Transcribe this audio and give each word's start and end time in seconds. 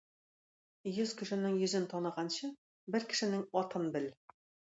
Йөз 0.91 1.11
кешенең 1.19 1.57
йөзен 1.63 1.85
таныганчы 1.91 2.49
бер 2.97 3.05
кешенең 3.13 3.45
атын 3.63 3.87
бел! 3.97 4.09